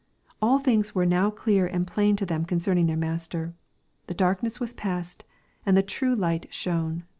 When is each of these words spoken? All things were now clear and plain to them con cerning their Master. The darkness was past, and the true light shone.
All 0.41 0.57
things 0.57 0.95
were 0.95 1.05
now 1.05 1.29
clear 1.29 1.67
and 1.67 1.85
plain 1.85 2.15
to 2.15 2.25
them 2.25 2.43
con 2.43 2.57
cerning 2.57 2.87
their 2.87 2.97
Master. 2.97 3.53
The 4.07 4.15
darkness 4.15 4.59
was 4.59 4.73
past, 4.73 5.25
and 5.63 5.77
the 5.77 5.83
true 5.83 6.15
light 6.15 6.47
shone. 6.49 7.03